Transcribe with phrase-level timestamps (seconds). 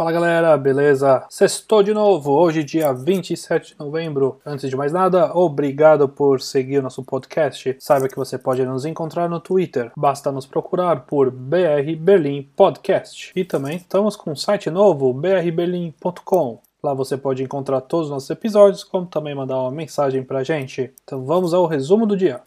[0.00, 1.26] Fala galera, beleza?
[1.28, 4.40] Sextou de novo, hoje dia 27 de novembro.
[4.46, 7.76] Antes de mais nada, obrigado por seguir o nosso podcast.
[7.78, 13.30] Saiba que você pode nos encontrar no Twitter, basta nos procurar por BR Berlim Podcast.
[13.36, 16.62] E também estamos com um site novo, brberlim.com.
[16.82, 20.94] Lá você pode encontrar todos os nossos episódios, como também mandar uma mensagem pra gente.
[21.04, 22.40] Então vamos ao resumo do dia.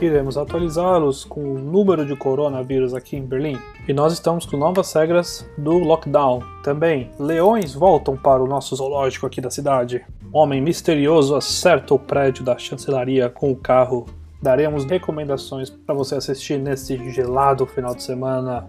[0.00, 3.58] Iremos atualizá-los com o número de coronavírus aqui em Berlim.
[3.86, 6.40] E nós estamos com novas regras do lockdown.
[6.62, 10.04] Também, leões voltam para o nosso zoológico aqui da cidade.
[10.32, 14.06] Homem misterioso acerta o prédio da chancelaria com o carro.
[14.42, 18.68] Daremos recomendações para você assistir nesse gelado final de semana.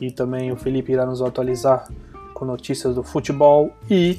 [0.00, 1.88] E também o Felipe irá nos atualizar
[2.34, 4.18] com notícias do futebol e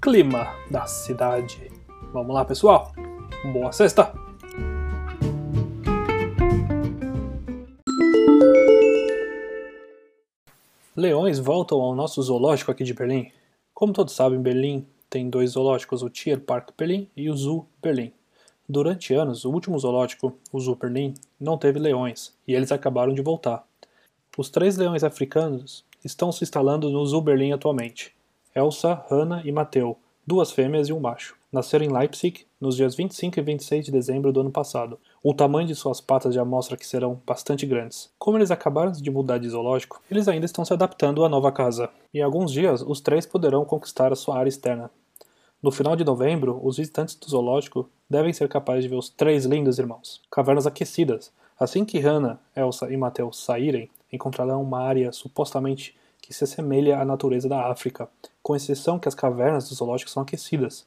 [0.00, 1.70] clima da cidade.
[2.12, 2.92] Vamos lá, pessoal?
[3.52, 4.29] Boa sexta!
[11.00, 13.32] Leões voltam ao nosso zoológico aqui de Berlim.
[13.72, 18.12] Como todos sabem, Berlim tem dois zoológicos, o Tierpark Berlim e o Zoo Berlim.
[18.68, 23.22] Durante anos, o último zoológico, o Zoo Berlim, não teve leões e eles acabaram de
[23.22, 23.66] voltar.
[24.36, 28.14] Os três leões africanos estão se instalando no Zoo Berlim atualmente:
[28.54, 31.36] Elsa, Hannah e Mateu, duas fêmeas e um macho.
[31.52, 34.98] Nasceram em Leipzig nos dias 25 e 26 de dezembro do ano passado.
[35.22, 38.10] O tamanho de suas patas já mostra que serão bastante grandes.
[38.18, 41.90] Como eles acabaram de mudar de zoológico, eles ainda estão se adaptando à nova casa.
[42.14, 44.90] Em alguns dias, os três poderão conquistar a sua área externa.
[45.62, 49.44] No final de novembro, os visitantes do zoológico devem ser capazes de ver os três
[49.44, 50.22] lindos irmãos.
[50.30, 51.32] Cavernas aquecidas.
[51.58, 55.94] Assim que Hannah, Elsa e Mateus saírem, encontrarão uma área supostamente
[56.30, 58.08] que se assemelha à natureza da África,
[58.40, 60.86] com exceção que as cavernas do zoológico são aquecidas.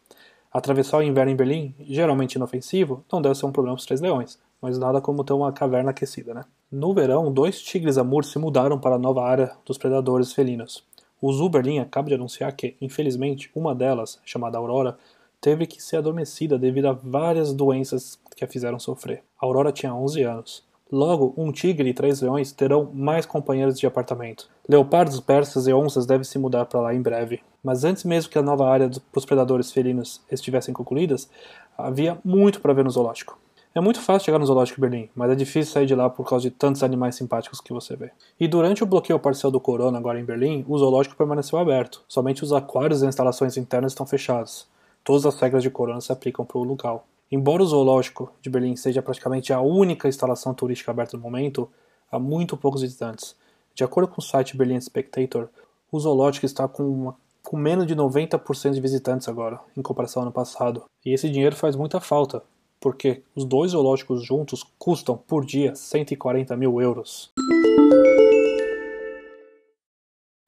[0.49, 3.99] Atravessar o inverno em Berlim, geralmente inofensivo, não deve ser um problema para os três
[3.99, 6.45] leões, mas nada como ter uma caverna aquecida, né?
[6.71, 10.81] No verão, dois tigres amur se mudaram para a nova área dos predadores felinos.
[11.21, 14.97] O Zoo Berlim acaba de anunciar que, infelizmente, uma delas, chamada Aurora,
[15.41, 19.23] teve que ser adormecida devido a várias doenças que a fizeram sofrer.
[19.41, 20.63] A Aurora tinha 11 anos.
[20.93, 24.47] Logo, um tigre e três leões terão mais companheiros de apartamento.
[24.69, 27.41] Leopardos, persas e onças devem se mudar para lá em breve.
[27.63, 31.27] Mas antes mesmo que a nova área para os predadores felinos estivessem concluídas,
[31.75, 33.39] havia muito para ver no zoológico.
[33.73, 36.47] É muito fácil chegar no zoológico Berlim, mas é difícil sair de lá por causa
[36.47, 38.11] de tantos animais simpáticos que você vê.
[38.39, 42.03] E durante o bloqueio parcial do corona agora em Berlim, o zoológico permaneceu aberto.
[42.07, 44.67] Somente os aquários e instalações internas estão fechados.
[45.03, 47.07] Todas as regras de corona se aplicam para o local.
[47.33, 51.67] Embora o zoológico de Berlim seja praticamente a única instalação turística aberta no momento,
[52.11, 53.35] há muito poucos visitantes.
[53.73, 55.49] De acordo com o site Berlin Spectator,
[55.91, 60.27] o zoológico está com, uma, com menos de 90% de visitantes agora, em comparação ao
[60.27, 60.83] ano passado.
[61.03, 62.43] E esse dinheiro faz muita falta,
[62.79, 67.31] porque os dois zoológicos juntos custam por dia 140 mil euros.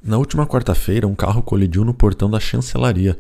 [0.04, 3.18] Na última quarta-feira, um carro colidiu no portão da chancelaria,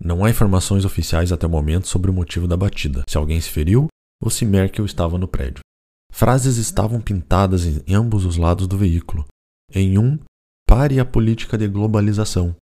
[0.00, 3.48] não há informações oficiais até o momento sobre o motivo da batida, se alguém se
[3.48, 3.88] feriu
[4.22, 5.60] ou se Merkel estava no prédio.
[6.12, 9.26] Frases estavam pintadas em ambos os lados do veículo.
[9.72, 10.18] Em um,
[10.66, 12.54] pare a política de globalização,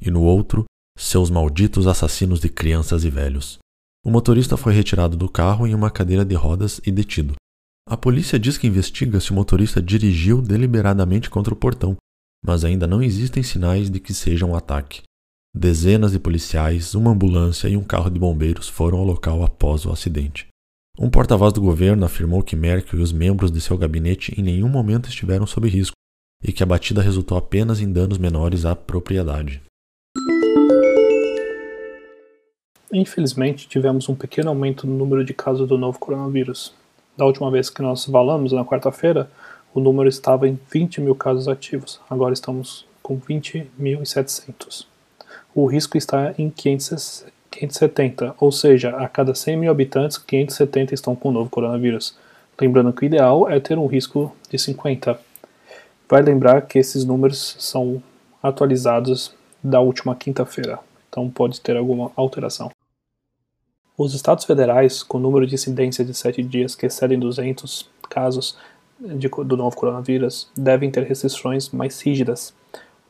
[0.00, 0.64] e no outro,
[0.96, 3.58] seus malditos assassinos de crianças e velhos.
[4.04, 7.34] O motorista foi retirado do carro em uma cadeira de rodas e detido.
[7.88, 11.96] A polícia diz que investiga se o motorista dirigiu deliberadamente contra o portão,
[12.44, 15.02] mas ainda não existem sinais de que seja um ataque.
[15.54, 19.92] Dezenas de policiais, uma ambulância e um carro de bombeiros foram ao local após o
[19.92, 20.48] acidente.
[20.98, 24.68] Um porta-voz do governo afirmou que Merkel e os membros de seu gabinete em nenhum
[24.68, 25.94] momento estiveram sob risco
[26.42, 29.60] e que a batida resultou apenas em danos menores à propriedade.
[32.90, 36.72] Infelizmente, tivemos um pequeno aumento no número de casos do novo coronavírus.
[37.14, 39.30] Da última vez que nós falamos, na quarta-feira,
[39.74, 42.00] o número estava em 20 mil casos ativos.
[42.08, 44.91] Agora estamos com 20.700
[45.54, 51.28] o risco está em 570, ou seja, a cada 100 mil habitantes, 570 estão com
[51.28, 52.16] o novo coronavírus.
[52.60, 55.18] Lembrando que o ideal é ter um risco de 50.
[56.08, 58.02] Vai lembrar que esses números são
[58.42, 60.78] atualizados da última quinta-feira,
[61.08, 62.70] então pode ter alguma alteração.
[63.96, 68.56] Os estados federais, com número de incidência de 7 dias que excedem 200 casos
[68.98, 72.54] de, do novo coronavírus, devem ter restrições mais rígidas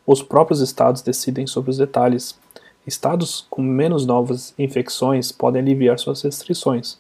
[0.07, 2.37] os próprios estados decidem sobre os detalhes.
[2.87, 6.99] Estados com menos novas infecções podem aliviar suas restrições,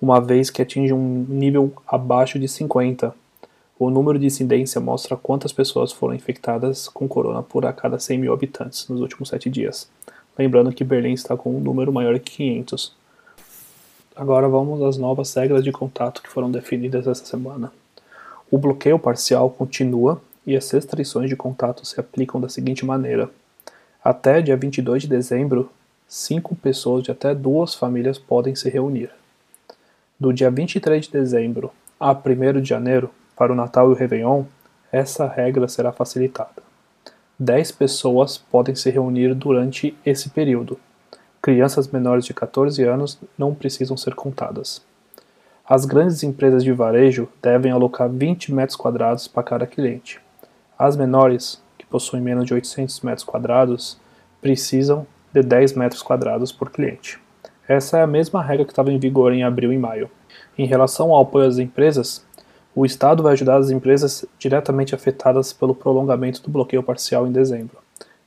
[0.00, 3.14] uma vez que atingem um nível abaixo de 50.
[3.78, 8.18] O número de incidência mostra quantas pessoas foram infectadas com corona por a cada 100
[8.18, 9.88] mil habitantes nos últimos 7 dias.
[10.36, 12.92] Lembrando que Berlim está com um número maior que 500.
[14.16, 17.72] Agora vamos às novas regras de contato que foram definidas essa semana.
[18.50, 23.30] O bloqueio parcial continua e as restrições de contato se aplicam da seguinte maneira:
[24.02, 25.70] até dia 22 de dezembro,
[26.08, 29.10] cinco pessoas de até duas famílias podem se reunir.
[30.18, 34.44] Do dia 23 de dezembro a 1 de janeiro, para o Natal e o Réveillon,
[34.90, 36.62] essa regra será facilitada.
[37.38, 40.78] 10 pessoas podem se reunir durante esse período.
[41.40, 44.82] Crianças menores de 14 anos não precisam ser contadas.
[45.64, 50.20] As grandes empresas de varejo devem alocar 20 metros quadrados para cada cliente.
[50.82, 53.96] As menores, que possuem menos de 800 metros quadrados,
[54.40, 57.20] precisam de 10 metros quadrados por cliente.
[57.68, 60.10] Essa é a mesma regra que estava em vigor em abril e maio.
[60.58, 62.26] Em relação ao apoio às empresas,
[62.74, 67.78] o Estado vai ajudar as empresas diretamente afetadas pelo prolongamento do bloqueio parcial em dezembro,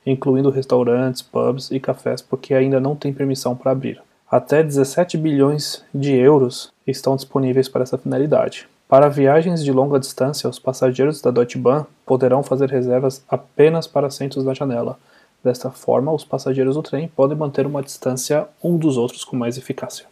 [0.06, 4.00] incluindo restaurantes, pubs e cafés, porque ainda não tem permissão para abrir.
[4.30, 8.66] Até 17 bilhões de euros estão disponíveis para essa finalidade.
[8.88, 14.06] Para viagens de longa distância, os passageiros da Deutsche Bahn poderão fazer reservas apenas para
[14.06, 14.96] assentos na janela.
[15.42, 19.58] Desta forma, os passageiros do trem podem manter uma distância um dos outros com mais
[19.58, 20.06] eficácia.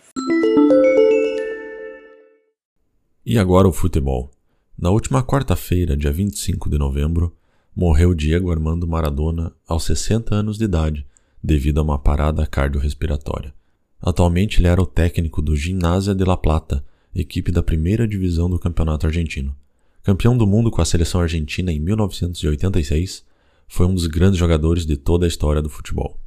[3.25, 4.29] E agora o futebol.
[4.77, 7.33] Na última quarta-feira, dia 25 de novembro,
[7.77, 11.07] morreu Diego Armando Maradona aos 60 anos de idade,
[11.41, 13.55] devido a uma parada cardiorrespiratória.
[14.03, 18.59] Atualmente ele era o técnico do Gimnasia de La Plata, equipe da primeira divisão do
[18.59, 19.55] campeonato argentino.
[20.03, 23.25] Campeão do mundo com a seleção argentina em 1986,
[23.69, 26.19] foi um dos grandes jogadores de toda a história do futebol.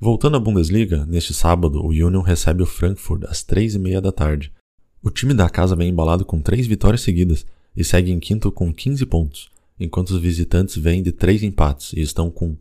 [0.00, 4.12] Voltando à Bundesliga, neste sábado o Union recebe o Frankfurt às três e meia da
[4.12, 4.52] tarde,
[5.02, 7.46] o time da casa vem embalado com três vitórias seguidas
[7.76, 9.48] e segue em quinto com 15 pontos,
[9.78, 12.56] enquanto os visitantes vêm de três empates e estão com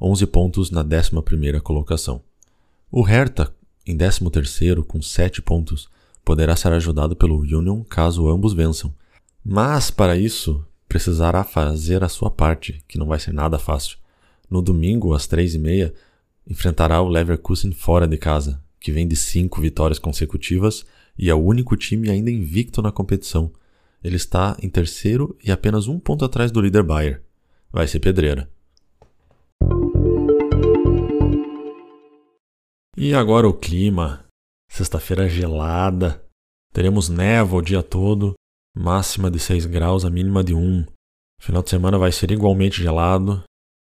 [0.00, 2.22] 11 pontos na 11ª colocação.
[2.90, 3.52] O Hertha,
[3.86, 5.88] em 13º com 7 pontos,
[6.24, 8.94] poderá ser ajudado pelo Union caso ambos vençam.
[9.44, 13.96] Mas, para isso, precisará fazer a sua parte, que não vai ser nada fácil.
[14.50, 15.92] No domingo, às 3h30,
[16.46, 20.84] enfrentará o Leverkusen fora de casa, que vem de 5 vitórias consecutivas
[21.16, 23.52] e é o único time ainda invicto na competição.
[24.02, 27.22] Ele está em terceiro e apenas um ponto atrás do líder Bayer.
[27.70, 28.48] Vai ser pedreira.
[32.96, 34.24] E agora o clima.
[34.70, 36.24] Sexta-feira gelada.
[36.72, 38.34] Teremos névoa o dia todo.
[38.74, 40.86] Máxima de 6 graus, a mínima de 1.
[41.40, 43.42] Final de semana vai ser igualmente gelado.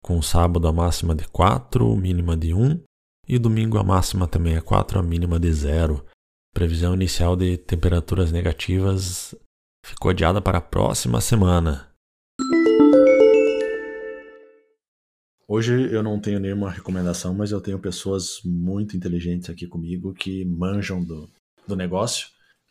[0.03, 2.83] Com sábado a máxima de 4, mínima de 1.
[3.29, 6.05] E domingo a máxima também é 4, a mínima de 0.
[6.55, 9.35] Previsão inicial de temperaturas negativas
[9.85, 11.90] ficou adiada para a próxima semana.
[15.53, 20.45] Hoje eu não tenho nenhuma recomendação, mas eu tenho pessoas muito inteligentes aqui comigo que
[20.45, 21.29] manjam do,
[21.67, 22.29] do negócio.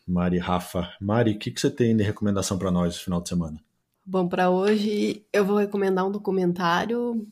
[0.08, 0.90] Mari Rafa.
[0.98, 3.62] Mari, o que, que você tem de recomendação para nós no final de semana?
[4.02, 7.28] Bom, para hoje eu vou recomendar um documentário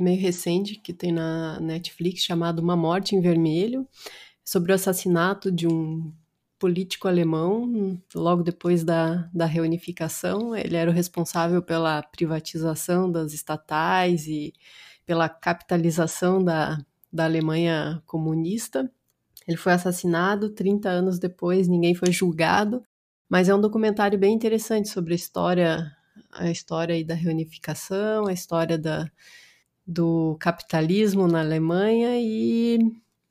[0.00, 3.86] meio recente que tem na Netflix chamado Uma Morte em Vermelho
[4.42, 6.10] sobre o assassinato de um
[6.58, 10.54] político alemão logo depois da, da reunificação.
[10.56, 14.52] Ele era o responsável pela privatização das estatais e
[15.06, 16.78] pela capitalização da,
[17.12, 18.90] da Alemanha comunista.
[19.46, 22.82] Ele foi assassinado 30 anos depois, ninguém foi julgado,
[23.28, 25.96] mas é um documentário bem interessante sobre a história,
[26.32, 29.10] a história da reunificação, a história da,
[29.86, 32.78] do capitalismo na Alemanha e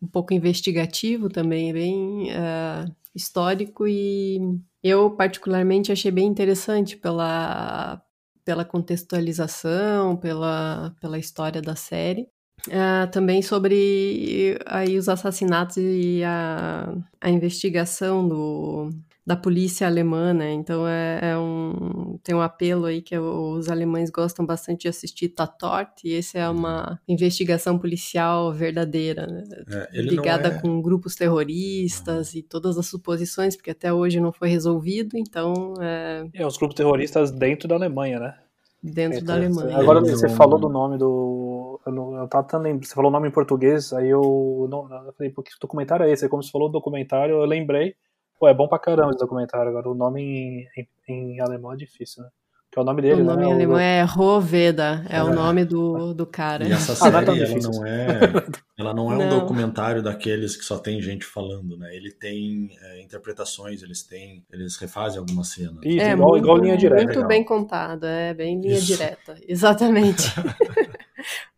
[0.01, 4.40] um pouco investigativo também, bem uh, histórico e
[4.84, 8.02] eu particularmente achei bem interessante pela,
[8.46, 12.30] pela contextualização, pela, pela história da série.
[12.68, 18.90] Uh, também sobre aí os assassinatos e a, a investigação do,
[19.27, 20.53] da polícia alemã, né?
[20.53, 25.27] Então é, é, um tem um apelo aí que os alemães gostam bastante de assistir
[25.27, 29.43] Tatort e esse é uma investigação policial verdadeira, né?
[29.91, 30.62] É, ligada é...
[30.62, 35.17] com grupos terroristas e todas as suposições, porque até hoje não foi resolvido.
[35.17, 38.34] Então é, é os grupos terroristas dentro da Alemanha, né?
[38.81, 39.77] Dentro da Alemanha.
[39.77, 41.81] Agora você falou do nome do.
[41.86, 44.67] Eu, não, eu tava tentando Você falou o nome em português, aí eu.
[44.72, 46.29] Não, eu falei, porque documentário é esse?
[46.29, 47.93] Como você falou do documentário, eu lembrei.
[48.39, 49.70] Pô, é bom pra caramba esse documentário.
[49.70, 52.29] Agora, o nome em, em, em alemão é difícil, né?
[52.70, 53.50] Que é o nome dele, O nome né?
[53.50, 56.67] em alemão é Roveda, é, é, o nome do, do cara.
[56.67, 58.44] E essa série, ah, não é ela, não é,
[58.77, 59.25] ela não é não.
[59.25, 61.96] um documentário daqueles que só tem gente falando, né?
[61.96, 65.79] Ele tem é, interpretações, eles têm, eles refazem algumas cenas.
[65.82, 67.06] Isso, é, igual, muito, igual linha direta.
[67.06, 68.88] Muito bem contado, é bem linha Isso.
[68.88, 70.29] direta, exatamente.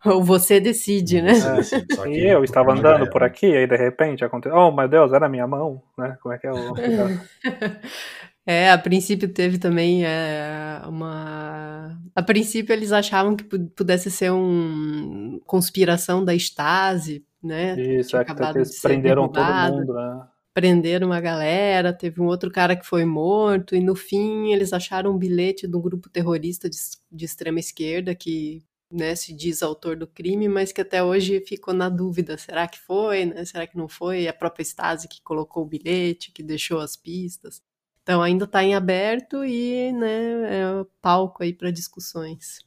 [0.06, 1.34] Ou você decide, né?
[1.34, 3.10] Você decide, e eu estava andando é.
[3.10, 4.58] por aqui, aí de repente aconteceu.
[4.58, 6.18] Oh, meu Deus, era minha mão, né?
[6.22, 6.74] Como é que é o.
[8.46, 11.96] É, a princípio teve também é, uma.
[12.16, 17.80] A princípio eles achavam que pudesse ser uma conspiração da Stasi, né?
[17.80, 19.70] Isso, é que eles prenderam derrubada.
[19.70, 20.28] todo mundo, né?
[20.52, 25.12] Prenderam uma galera, teve um outro cara que foi morto, e no fim eles acharam
[25.12, 26.78] um bilhete do grupo terrorista de,
[27.12, 31.74] de extrema esquerda que né, se diz autor do crime, mas que até hoje ficou
[31.74, 33.46] na dúvida, será que foi, né?
[33.46, 34.28] Será que não foi?
[34.28, 37.62] A própria Stasi que colocou o bilhete, que deixou as pistas.
[38.02, 42.60] Então ainda está em aberto e né, é palco aí para discussões.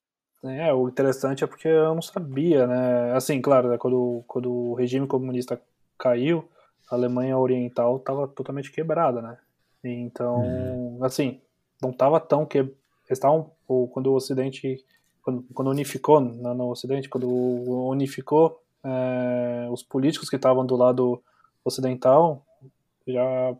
[0.44, 3.12] É, o interessante é porque eu não sabia, né?
[3.12, 5.60] Assim, claro, né, quando, quando o regime comunista
[5.98, 6.48] caiu,
[6.90, 9.38] a Alemanha Oriental estava totalmente quebrada, né?
[9.84, 11.04] Então, uhum.
[11.04, 11.40] assim,
[11.80, 12.72] não estava tão que
[13.10, 14.84] estavam quando o Ocidente
[15.22, 21.22] quando, quando unificou no, no Ocidente, quando unificou é, os políticos que estavam do lado
[21.64, 22.44] ocidental
[23.06, 23.56] já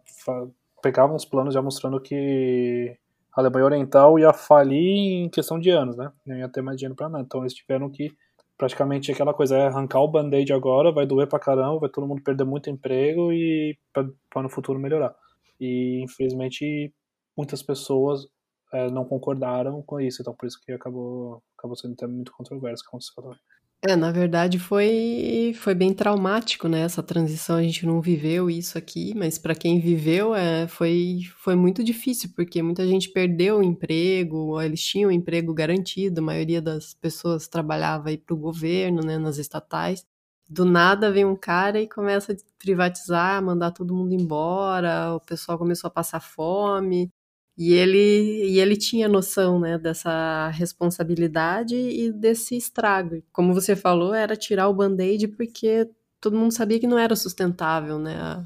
[0.83, 2.97] pegavam os planos já mostrando que
[3.35, 6.13] a Alemanha Oriental ia falir em questão de anos, né?
[6.27, 7.25] Não ia ter mais dinheiro para nada.
[7.25, 8.13] Então eles tiveram que
[8.59, 12.23] praticamente aquela coisa é arrancar o band-aid agora, vai doer pra caramba, vai todo mundo
[12.23, 15.15] perder muito emprego e para no futuro melhorar.
[15.59, 16.93] E infelizmente
[17.37, 18.27] muitas pessoas
[18.73, 22.85] é, não concordaram com isso, então por isso que acabou, acabou sendo até muito controverso,
[22.85, 23.37] como você falou.
[23.85, 26.83] É, na verdade foi, foi bem traumático, né?
[26.83, 31.57] Essa transição a gente não viveu isso aqui, mas para quem viveu é, foi, foi
[31.57, 36.63] muito difícil, porque muita gente perdeu o emprego, eles tinham um emprego garantido, a maioria
[36.63, 40.07] das pessoas trabalhava aí para o governo, né, nas estatais.
[40.49, 45.59] Do nada vem um cara e começa a privatizar, mandar todo mundo embora, o pessoal
[45.59, 47.11] começou a passar fome,
[47.57, 53.23] e ele, e ele tinha noção né, dessa responsabilidade e desse estrago.
[53.33, 55.89] Como você falou, era tirar o band-aid porque
[56.21, 58.45] todo mundo sabia que não era sustentável né, a,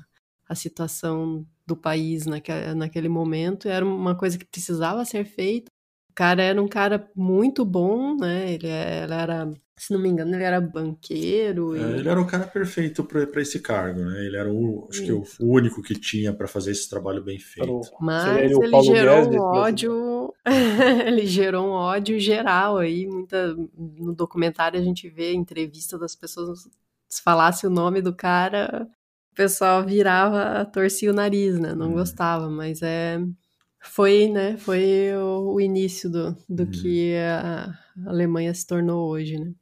[0.49, 3.69] a situação do país naquele, naquele momento.
[3.69, 5.71] Era uma coisa que precisava ser feita.
[6.17, 8.51] O cara era um cara muito bom, né?
[8.53, 11.77] Ele, ele era se não me engano, ele era banqueiro.
[11.77, 11.99] É, e...
[11.99, 14.25] ele era o cara perfeito para esse cargo, né?
[14.25, 17.83] Ele era o, acho que o único que tinha para fazer esse trabalho bem feito.
[18.01, 20.35] Mas ele, ele gerou um ódio,
[21.07, 23.07] ele gerou um ódio geral aí.
[23.07, 26.67] Muita no documentário a gente vê entrevista das pessoas
[27.09, 28.89] se falasse o nome do cara,
[29.31, 31.75] o pessoal virava, torcia o nariz, né?
[31.75, 31.95] Não hum.
[31.95, 33.21] gostava, mas é
[33.81, 34.57] foi, né?
[34.57, 36.71] Foi o, o início do, do hum.
[36.71, 37.73] que a
[38.07, 39.53] Alemanha se tornou hoje, né?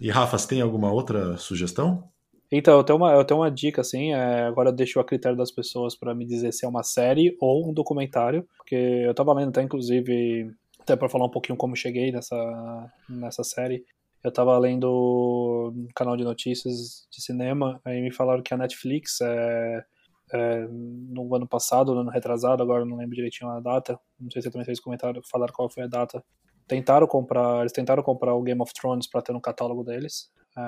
[0.00, 2.08] E Rafa, você tem alguma outra sugestão?
[2.50, 5.36] Então, eu tenho uma, eu tenho uma dica, assim, é, agora eu deixo a critério
[5.36, 9.32] das pessoas para me dizer se é uma série ou um documentário, porque eu tava
[9.32, 10.50] lendo até, inclusive,
[10.80, 13.84] até para falar um pouquinho como cheguei nessa, nessa série,
[14.22, 19.20] eu tava lendo um canal de notícias de cinema, aí me falaram que a Netflix,
[19.20, 19.84] é,
[20.32, 24.42] é, no ano passado, no ano retrasado, agora não lembro direitinho a data, não sei
[24.42, 26.24] se também vocês comentaram, falaram qual foi a data,
[26.66, 30.60] tentaram comprar, eles tentaram comprar o Game of Thrones para ter no catálogo deles, é,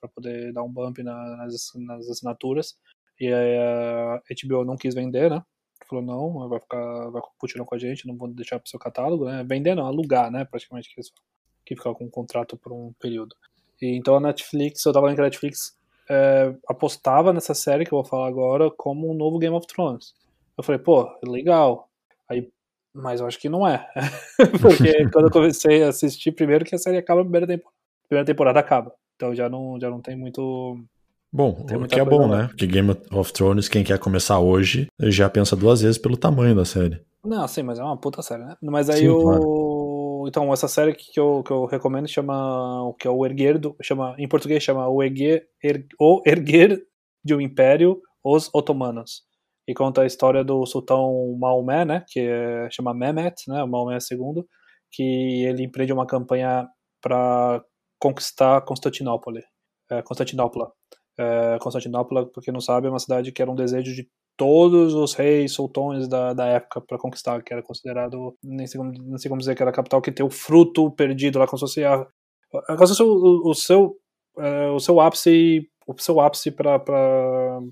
[0.00, 2.76] para poder dar um bump na, nas, nas, assinaturas.
[3.20, 5.42] E a HBO não quis vender, né?
[5.88, 8.78] Falou não, vai ficar, vai continuar com a gente, não vou deixar para o seu
[8.78, 9.44] catálogo, né?
[9.44, 10.44] Vender não, alugar, né?
[10.44, 11.00] Praticamente que,
[11.64, 13.36] que ficar com um contrato por um período.
[13.80, 17.92] E então a Netflix, eu tava lendo que a Netflix é, apostava nessa série que
[17.92, 20.14] eu vou falar agora como um novo Game of Thrones.
[20.56, 21.88] Eu falei, pô, legal.
[22.28, 22.48] Aí
[22.94, 23.84] mas eu acho que não é.
[24.62, 27.74] Porque quando eu comecei a assistir, primeiro que a série acaba na primeira temporada.
[28.04, 28.94] A primeira temporada acaba.
[29.16, 30.78] Então já não, já não tem muito.
[31.32, 32.46] Bom, o que é bom, né?
[32.46, 36.64] Porque Game of Thrones, quem quer começar hoje, já pensa duas vezes pelo tamanho da
[36.64, 37.00] série.
[37.24, 38.56] Não, sim, mas é uma puta série, né?
[38.62, 39.20] Mas aí sim, o.
[39.20, 39.73] Claro.
[40.26, 42.82] Então, essa série que eu, que eu recomendo chama.
[42.84, 43.76] O que é o Erguer do.
[43.82, 46.82] Chama, em português chama O Erguer, er, o Erguer
[47.24, 49.24] de um Império, os Otomanos
[49.66, 54.44] e conta a história do sultão Maomé, né, que é, chama Mehmet, né, Maomé II,
[54.92, 55.02] que
[55.44, 56.68] ele empreende uma campanha
[57.00, 57.62] para
[57.98, 59.40] conquistar Constantinopla.
[59.90, 60.70] É, Constantinopla.
[61.18, 65.14] É, Constantinopla, porque não sabe, é uma cidade que era um desejo de todos os
[65.14, 69.28] reis, sultões da, da época para conquistar, que era considerado, nem sei, como, nem sei
[69.28, 71.84] como dizer que era a capital que tem o fruto perdido lá, como se fosse,
[71.84, 72.06] a,
[72.66, 73.96] como se fosse o, o, seu,
[74.38, 76.78] é, o seu ápice o seu ápice para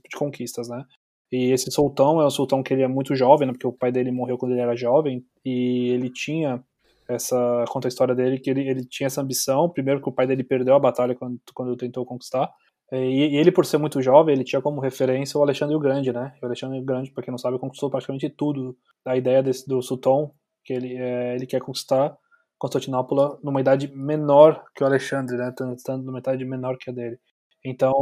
[0.09, 0.85] de conquistas, né?
[1.31, 3.91] E esse sultão é um sultão que ele é muito jovem, né, porque o pai
[3.91, 6.63] dele morreu quando ele era jovem, e ele tinha
[7.09, 10.27] essa conta a história dele que ele, ele tinha essa ambição, primeiro que o pai
[10.27, 12.53] dele perdeu a batalha quando, quando tentou conquistar,
[12.93, 16.35] e, ele por ser muito jovem, ele tinha como referência o Alexandre o Grande, né?
[16.43, 18.77] O Alexandre o Grande, para quem não sabe, conquistou praticamente tudo.
[19.05, 20.33] A ideia desse, do sultão
[20.65, 22.17] que ele é, ele quer conquistar
[22.59, 25.53] Constantinopla numa idade menor que o Alexandre, né?
[25.77, 27.19] Estando numa idade menor que a dele.
[27.65, 27.93] Então,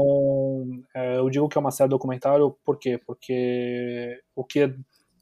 [0.95, 2.99] é, eu digo que é uma série documentário, por quê?
[3.07, 4.75] Porque o que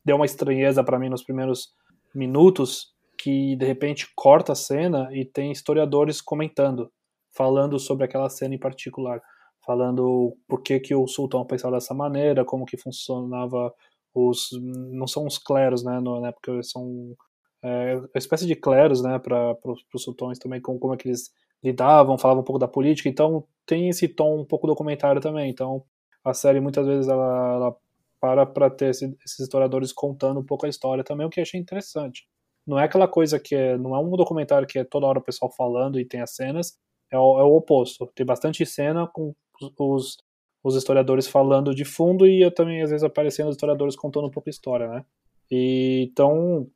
[0.05, 1.75] deu uma estranheza para mim nos primeiros
[2.15, 6.91] minutos, que de repente corta a cena e tem historiadores comentando,
[7.37, 9.21] falando sobre aquela cena em particular,
[9.69, 13.71] falando por que, que o sultão pensava dessa maneira, como que funcionava
[14.15, 17.15] os não são os cleros, né, no, né porque são
[17.63, 19.55] é, uma espécie de cleros, né, para
[19.95, 21.31] os sultões também, como, como é que eles
[21.63, 25.85] lidavam, falavam um pouco da política, então tem esse tom um pouco documentário também, então
[26.25, 27.77] a série muitas vezes ela, ela
[28.19, 31.43] para para ter esse, esses historiadores contando um pouco a história também, o que eu
[31.43, 32.27] achei interessante.
[32.67, 35.23] Não é aquela coisa que é, não é um documentário que é toda hora o
[35.23, 36.79] pessoal falando e tem as cenas,
[37.13, 38.11] é o, é o oposto.
[38.15, 39.35] Tem bastante cena com
[39.79, 40.19] os,
[40.63, 44.49] os historiadores falando de fundo e também às vezes aparecendo os historiadores contando um pouco
[44.49, 45.05] a história, né?
[45.51, 46.69] E, então,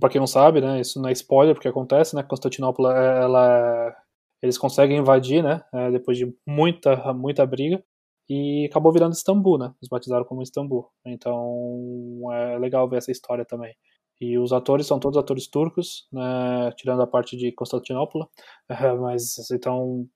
[0.00, 2.22] para quem não sabe, né, isso não é spoiler porque acontece, né?
[2.22, 3.96] Constantinopla, ela,
[4.42, 5.62] eles conseguem invadir, né?
[5.72, 7.82] É, depois de muita, muita briga
[8.28, 9.72] e acabou virando Istambul, né?
[9.80, 10.90] Eles batizaram como Istambul.
[11.04, 13.74] Então é legal ver essa história também.
[14.20, 18.28] E os atores são todos atores turcos, né, tirando a parte de Constantinopla.
[18.68, 20.08] É, mas então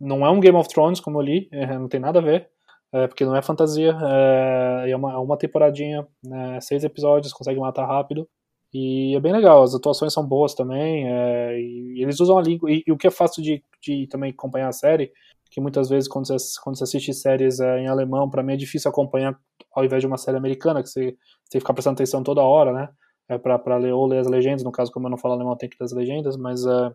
[0.00, 2.48] não é um Game of Thrones como eu li, é, não tem nada a ver,
[2.92, 3.96] é, porque não é fantasia.
[4.02, 8.28] É, é uma, uma temporadinha, né, seis episódios, consegue matar rápido.
[8.72, 12.70] E é bem legal, as atuações são boas também, é, e, eles usam a língua.
[12.70, 15.12] E, e, o que é fácil de, de também acompanhar a série,
[15.50, 18.56] que muitas vezes quando você, quando você assiste séries é, em alemão, para mim é
[18.56, 19.36] difícil acompanhar
[19.74, 21.16] ao invés de uma série americana, que você,
[21.50, 22.88] que ficar prestando atenção toda hora, né?
[23.28, 25.68] É, para ler ou ler as legendas, no caso, como eu não falo alemão, tem
[25.68, 26.92] que ler as legendas, mas é,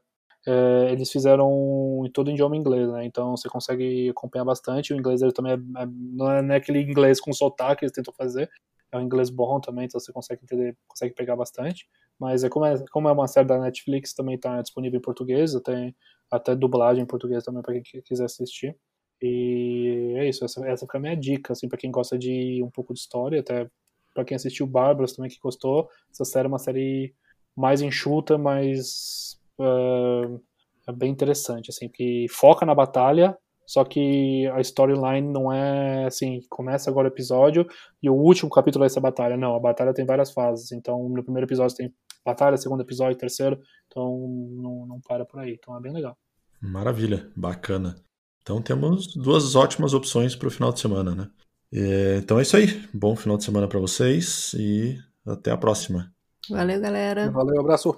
[0.48, 3.06] é, eles fizeram em todo idioma inglês, né?
[3.06, 4.94] Então você consegue acompanhar bastante.
[4.94, 7.86] O inglês ele também é, é, não, é, não é aquele inglês com sotaque que
[7.86, 8.50] eles tentam fazer,
[8.92, 11.88] é um inglês bom também, então você consegue entender, consegue pegar bastante.
[12.20, 15.54] Mas é como é, como é uma série da Netflix, também está disponível em português,
[15.64, 15.96] tem
[16.32, 18.76] até dublagem em português também para quem quiser assistir.
[19.22, 22.70] E é isso, essa, essa foi a minha dica, assim, para quem gosta de um
[22.70, 23.70] pouco de história, até
[24.14, 25.90] para quem assistiu Bárbaros também que gostou.
[26.12, 27.14] Essa série é uma série
[27.56, 30.42] mais enxuta, mas uh,
[30.88, 36.42] é bem interessante, assim, que foca na batalha, só que a storyline não é assim,
[36.50, 37.68] começa agora o episódio
[38.02, 39.36] e o último capítulo vai ser a batalha.
[39.36, 40.72] Não, a batalha tem várias fases.
[40.72, 41.92] Então, no primeiro episódio tem
[42.24, 43.60] batalha, segundo episódio, terceiro.
[43.88, 44.20] Então,
[44.52, 45.58] não, não para por aí.
[45.60, 46.16] Então, é bem legal.
[46.62, 47.96] Maravilha, bacana.
[48.44, 51.30] Então, temos duas ótimas opções para o final de semana, né?
[51.74, 52.88] É, então é isso aí.
[52.94, 56.12] Bom final de semana para vocês e até a próxima.
[56.50, 57.32] Valeu, galera.
[57.32, 57.98] Valeu, abraço.